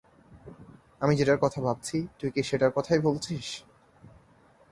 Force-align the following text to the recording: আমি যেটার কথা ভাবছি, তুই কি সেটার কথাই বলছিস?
আমি 1.01 1.13
যেটার 1.15 1.39
কথা 1.41 1.59
ভাবছি, 1.61 1.97
তুই 2.19 2.29
কি 2.31 2.41
সেটার 2.43 2.71
কথাই 2.75 2.99
বলছিস? 2.99 3.47